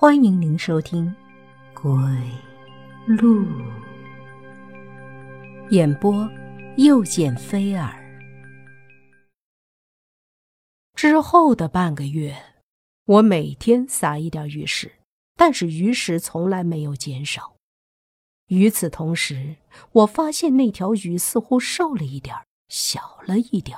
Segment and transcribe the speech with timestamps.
[0.00, 1.14] 欢迎您收听
[1.82, 1.92] 《鬼
[3.06, 3.44] 路》
[5.68, 6.26] 演播，
[6.78, 7.94] 又见菲儿。
[10.94, 12.34] 之后的半个月，
[13.04, 14.90] 我每天撒一点鱼食，
[15.36, 17.56] 但是鱼食从来没有减少。
[18.46, 19.56] 与此同时，
[19.92, 22.34] 我发现那条鱼似乎瘦了一点
[22.70, 23.76] 小了一点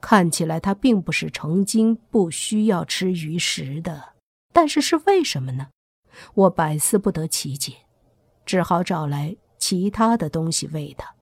[0.00, 4.13] 看起来它并不是成精不需要吃鱼食的。
[4.54, 5.68] 但是是为什么呢？
[6.34, 7.74] 我百思不得其解，
[8.46, 11.16] 只好找来其他的东西喂它，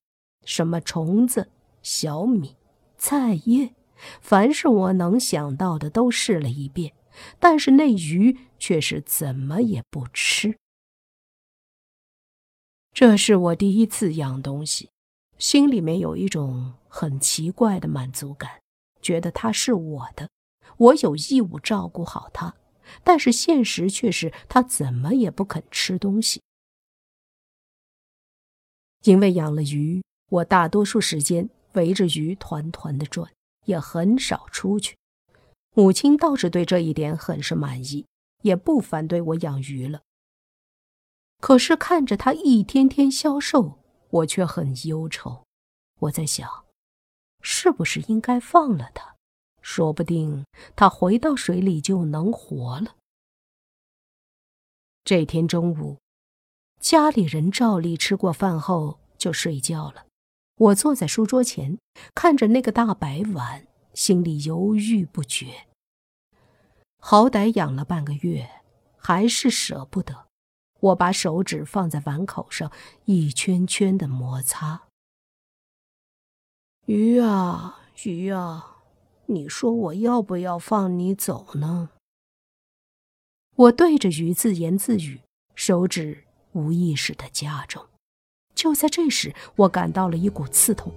[0.45, 1.51] 什么虫子、
[1.83, 2.57] 小米、
[2.99, 3.75] 菜叶，
[4.21, 6.93] 凡是我能想到的都试了一遍。
[7.39, 10.57] 但是那鱼却是怎么也不吃。
[12.93, 14.91] 这是我第一次养东西，
[15.39, 18.61] 心里面有一种很奇怪的满足感，
[19.01, 20.29] 觉得它是我的，
[20.77, 22.55] 我有义务照顾好它。
[23.05, 26.43] 但是现实却是，他怎么也不肯吃东西。
[29.05, 33.33] 因为养了鱼，我大多数时间围着鱼团团的转，
[33.65, 34.97] 也很少出去。
[35.75, 38.07] 母亲倒是对这一点很是满意，
[38.43, 40.03] 也不反对我养鱼了。
[41.41, 43.81] 可是看着他一天天消瘦，
[44.11, 45.45] 我却很忧愁。
[45.99, 46.65] 我在想，
[47.41, 49.12] 是不是应该放了他？
[49.63, 50.45] 说不定
[50.77, 52.97] 他回到水里就能活了。
[55.05, 55.99] 这天中午，
[56.81, 60.07] 家里人照例吃过饭后就睡觉了。
[60.57, 61.79] 我坐在书桌前，
[62.15, 65.67] 看着那个大白碗，心里犹豫不决。
[66.99, 68.49] 好歹养了半个月，
[68.97, 70.27] 还是舍不得。
[70.79, 72.71] 我把手指放在碗口上，
[73.07, 74.83] 一圈圈的摩擦。
[76.87, 78.72] 鱼啊，鱼啊！
[79.35, 81.91] 你说我要不要放你走呢？
[83.57, 85.21] 我对着鱼自言自语，
[85.55, 87.85] 手指无意识的加重。
[88.55, 90.93] 就在这时，我感到了一股刺痛，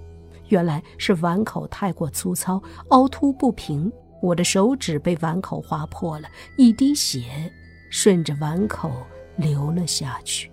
[0.48, 3.90] 原来是碗口太过粗糙，凹凸不平，
[4.22, 7.52] 我的手指被碗口划破了，一滴血
[7.90, 8.92] 顺着碗口
[9.36, 10.50] 流了下去。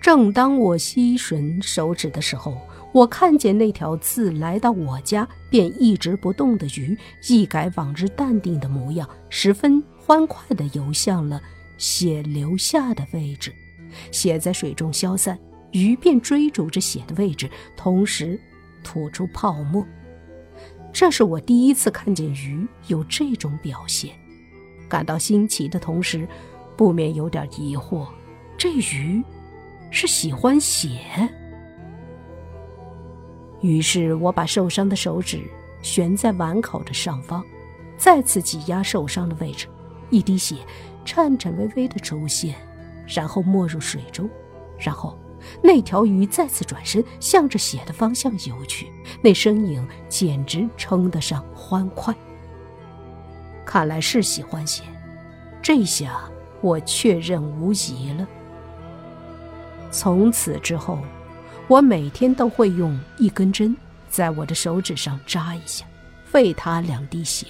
[0.00, 2.58] 正当我吸吮手指的时候，
[2.94, 6.96] 我看见那条自来到我家便一直不动的鱼，
[7.28, 11.42] 一改往日淡定的模样，十分欢快地游向了
[11.76, 13.52] 血流下的位置。
[14.12, 15.36] 血在水中消散，
[15.72, 18.40] 鱼便追逐着血的位置，同时
[18.84, 19.84] 吐出泡沫。
[20.92, 24.14] 这是我第一次看见鱼有这种表现，
[24.88, 26.28] 感到新奇的同时，
[26.76, 28.06] 不免有点疑惑：
[28.56, 29.20] 这鱼
[29.90, 31.28] 是喜欢血？
[33.64, 35.42] 于是我把受伤的手指
[35.80, 37.42] 悬在碗口的上方，
[37.96, 39.66] 再次挤压受伤的位置，
[40.10, 40.56] 一滴血
[41.02, 42.54] 颤颤巍巍的出现，
[43.06, 44.28] 然后没入水中。
[44.78, 45.18] 然后
[45.62, 48.92] 那条鱼再次转身，向着血的方向游去，
[49.22, 52.14] 那身影简直称得上欢快。
[53.64, 54.82] 看来是喜欢血，
[55.62, 56.20] 这下
[56.60, 58.28] 我确认无疑了。
[59.90, 60.98] 从此之后。
[61.66, 63.74] 我每天都会用一根针
[64.08, 65.84] 在我的手指上扎一下，
[66.32, 67.46] 喂它两滴血。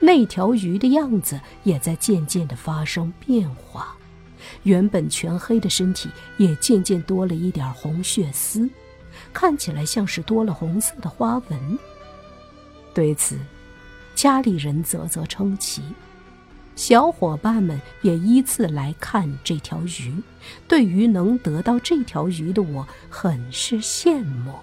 [0.00, 3.96] 那条鱼的样子也在渐渐的发生变化，
[4.62, 8.68] 原本全黑的身体也渐渐多了一点红血丝，
[9.32, 11.78] 看起来像是多了红色的花纹。
[12.94, 13.38] 对此，
[14.14, 15.82] 家里人啧啧称奇。
[16.78, 20.14] 小伙伴们也依次来看这条鱼，
[20.68, 24.54] 对于能得到这条鱼的我，很是羡慕。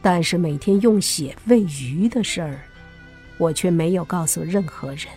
[0.00, 2.62] 但是每天用血喂鱼的事儿，
[3.36, 5.08] 我却没有告诉任何人。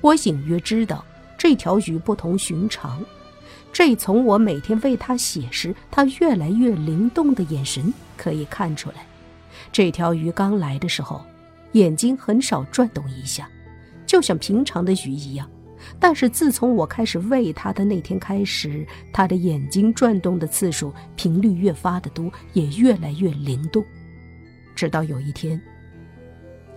[0.00, 1.04] 我隐约知道
[1.36, 3.04] 这条鱼不同寻常，
[3.70, 9.06] 这从我每天喂它血时，它越来越灵动的眼神可以看出来。
[9.70, 11.22] 这条鱼刚来的时候，
[11.72, 13.46] 眼睛很少转动一下。
[14.08, 15.48] 就像平常的鱼一样，
[16.00, 23.84] 但是自从我开始喂它的那天开始，它的眼睛转动的次数频率越发的多，也越来越灵动。
[24.74, 25.60] 直到有一天，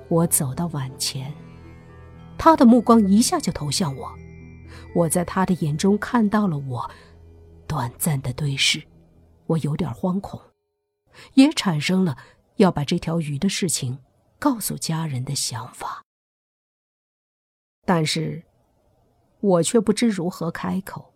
[0.10, 1.34] 我走到碗前，
[2.38, 4.12] 他的目光一下就投向我，
[4.94, 6.92] 我在他的眼中看到了我，
[7.66, 8.84] 短暂的对视，
[9.46, 10.38] 我有点惶恐，
[11.36, 12.18] 也产生了
[12.58, 14.00] 要把这条鱼的事情
[14.38, 16.04] 告诉家人的想法。
[17.94, 18.44] 但是，
[19.42, 21.12] 我却不知如何开口，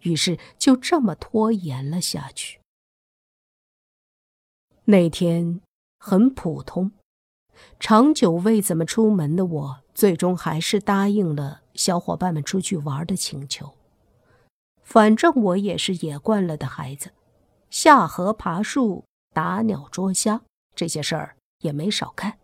[0.00, 2.60] 于是就这么拖延了下去。
[4.84, 5.62] 那天
[5.98, 6.92] 很普通，
[7.80, 13.72] 长久未怎么出门的我，最终还是答应了小伙伴们出去玩的请求。
[14.82, 17.12] 反正我也是野惯了的孩子，
[17.70, 20.42] 下河爬树、打鸟捉虾
[20.74, 22.38] 这些事儿也没少干。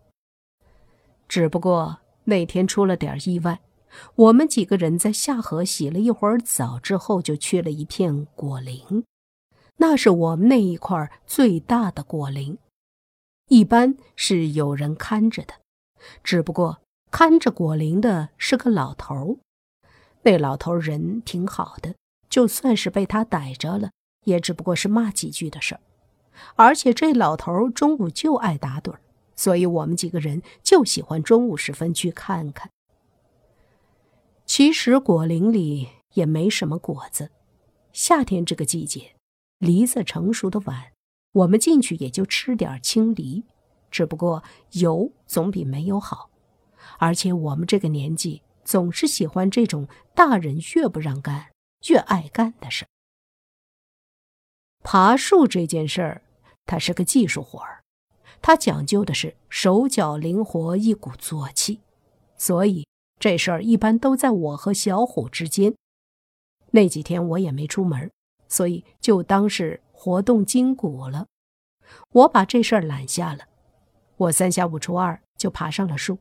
[1.28, 1.99] 只不过
[2.30, 3.60] 那天出了点意外，
[4.14, 9.04] 我们几个人在下河洗了一会儿澡之后，就去了一片果林，
[9.78, 12.56] 那是我们那一块最大的果林。
[13.48, 15.54] 一般是有人看着的，
[16.22, 16.80] 只不过
[17.10, 19.38] 看着果林的是个老头
[20.22, 21.96] 那老头人挺好的，
[22.28, 23.90] 就算是被他逮着了，
[24.24, 25.80] 也只不过是骂几句的事儿。
[26.54, 29.00] 而且这老头中午就爱打盹儿，
[29.40, 32.70] 所以我们几个人就喜欢中午时分去看看。
[34.44, 37.30] 其实果林里也没什么果子，
[37.90, 39.16] 夏天这个季节，
[39.56, 40.92] 梨子成熟的晚。
[41.32, 43.46] 我们进去也就吃点青梨，
[43.90, 46.28] 只不过有总比没有好。
[46.98, 51.48] 而且我们这个年纪总是喜欢这种大人越不让干
[51.88, 52.84] 越爱干的事。
[54.82, 56.22] 爬树这件事儿，
[56.66, 57.79] 它是个技术活儿，
[58.42, 61.80] 他讲究的是手脚灵活，一鼓作气，
[62.36, 62.86] 所以
[63.18, 65.74] 这事儿一般都在我和小虎之间。
[66.70, 68.10] 那几天我也没出门，
[68.48, 69.80] 所以就当是。
[70.02, 71.26] 活动筋骨了，
[72.12, 73.48] 我把这事儿揽下了。
[74.16, 76.20] 我三下五除二就爬上了树，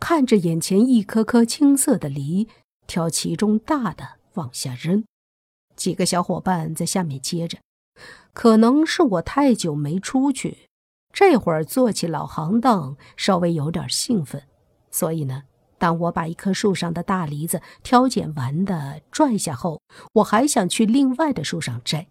[0.00, 2.48] 看着眼前一颗颗青色的梨，
[2.86, 5.04] 挑其中大的往下扔。
[5.76, 7.58] 几个小伙伴在下面接着。
[8.32, 10.70] 可能是我太久没出去，
[11.14, 14.42] 这会儿做起老行当稍微有点兴奋，
[14.90, 15.44] 所以呢，
[15.78, 19.80] 当我把一棵树上的大梨子挑拣完的拽下后，
[20.14, 22.08] 我还想去另外的树上摘。